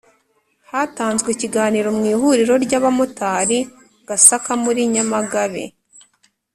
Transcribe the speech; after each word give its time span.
hatanzwe 0.71 1.27
ikiganiro 1.35 1.87
mu 1.97 2.03
ihuriro 2.13 2.53
ry 2.65 2.73
abamotari 2.79 3.59
Gasaka 4.07 4.51
muri 4.63 4.81
Nyamagabe 4.93 5.63